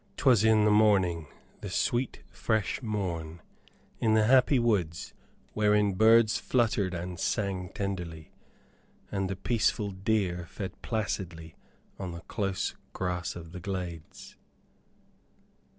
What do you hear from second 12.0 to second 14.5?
the close grass of the glades.